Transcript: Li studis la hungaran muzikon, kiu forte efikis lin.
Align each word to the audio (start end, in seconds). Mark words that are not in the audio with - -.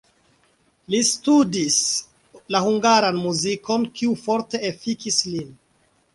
Li 0.93 1.01
studis 1.09 1.77
la 2.57 2.63
hungaran 2.69 3.21
muzikon, 3.27 3.87
kiu 4.01 4.19
forte 4.25 4.65
efikis 4.73 5.21
lin. 5.37 5.55